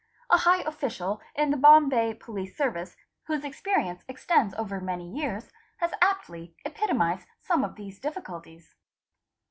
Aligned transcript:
a 0.31 0.37
high 0.39 0.63
official 0.63 1.21
in 1.35 1.51
the 1.51 1.57
Bombay 1.57 2.15
Police 2.15 2.57
Service, 2.57 2.95
whose 3.25 3.43
experience 3.45 4.03
extends 4.07 4.55
over 4.55 4.81
many 4.81 5.07
years, 5.07 5.51
has 5.77 5.91
aptly' 6.01 6.55
itomised 6.65 7.27
some 7.39 7.63
of 7.63 7.75
these 7.75 7.99
difficulties. 7.99 8.73